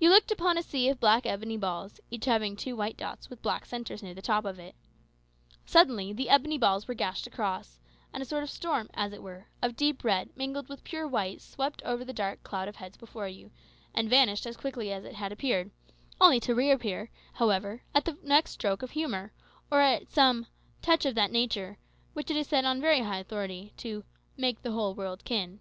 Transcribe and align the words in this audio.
You 0.00 0.08
looked 0.08 0.30
upon 0.30 0.56
a 0.56 0.62
sea 0.62 0.88
of 0.88 0.98
black 0.98 1.26
ebony 1.26 1.58
balls, 1.58 2.00
each 2.10 2.24
having 2.24 2.56
two 2.56 2.74
white 2.74 2.96
dots 2.96 3.28
with 3.28 3.42
black 3.42 3.66
centres 3.66 4.02
near 4.02 4.14
the 4.14 4.22
top 4.22 4.46
of 4.46 4.58
it. 4.58 4.74
Suddenly 5.66 6.14
the 6.14 6.30
ebony 6.30 6.56
balls 6.56 6.88
were 6.88 6.94
gashed 6.94 7.26
across, 7.26 7.78
and 8.10 8.22
a 8.22 8.24
sort 8.24 8.42
of 8.44 8.48
storm, 8.48 8.88
as 8.94 9.12
it 9.12 9.22
were, 9.22 9.48
of 9.60 9.76
deep 9.76 10.04
red 10.04 10.30
mingled 10.34 10.70
with 10.70 10.84
pure 10.84 11.06
white 11.06 11.42
swept 11.42 11.82
over 11.82 12.02
the 12.02 12.14
dark 12.14 12.42
cloud 12.42 12.66
of 12.66 12.76
heads 12.76 12.96
before 12.96 13.28
you, 13.28 13.50
and 13.94 14.08
vanished 14.08 14.46
as 14.46 14.56
quickly 14.56 14.90
as 14.90 15.04
it 15.04 15.16
had 15.16 15.32
appeared, 15.32 15.70
only 16.18 16.40
to 16.40 16.54
reappear, 16.54 17.10
however, 17.34 17.82
at 17.94 18.06
the 18.06 18.16
next 18.22 18.52
stroke 18.52 18.82
of 18.82 18.92
humour, 18.92 19.34
or 19.70 19.82
at 19.82 20.08
some 20.10 20.46
"touch 20.80 21.04
of 21.04 21.14
that 21.14 21.30
nature" 21.30 21.76
which 22.14 22.30
is 22.30 22.46
said 22.46 22.64
on 22.64 22.80
very 22.80 23.00
high 23.00 23.18
authority, 23.18 23.74
to 23.76 24.02
"make 24.34 24.62
the 24.62 24.72
whole 24.72 24.94
world 24.94 25.26
kin." 25.26 25.60